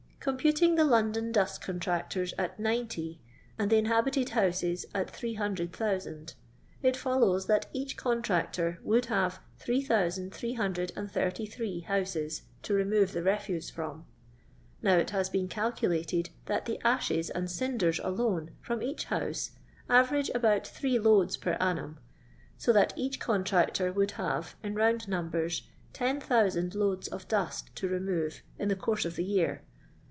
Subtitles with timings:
[0.23, 3.19] Computing the London dustrcontractors at 90,
[3.57, 6.35] and the inhabited houses at 300,000,
[6.83, 14.05] it follows that each contractor would have 3383 houses to remove the refuse from.
[14.83, 19.49] Now it has been calcu lated that the ashes and cinders alone from each house
[19.89, 21.97] average about three loads per annum,
[22.59, 25.63] so that each contractor would have, in round num bers,
[25.93, 29.63] 10,000 loads of dust to remove in the course of the year.